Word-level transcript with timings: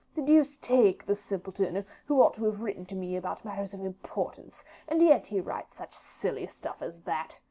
The 0.15 0.23
deuce 0.23 0.57
take 0.57 1.05
the 1.05 1.13
simpleton, 1.13 1.85
who 2.07 2.23
ought 2.23 2.33
to 2.37 2.45
have 2.45 2.61
written 2.61 2.87
to 2.87 2.95
me 2.95 3.15
about 3.15 3.45
matters 3.45 3.71
of 3.71 3.81
importance, 3.85 4.63
and 4.87 4.99
yet 4.99 5.27
he 5.27 5.39
writes 5.39 5.75
such 5.77 5.93
silly 5.93 6.47
stuff 6.47 6.81
as 6.81 7.03
that. 7.03 7.37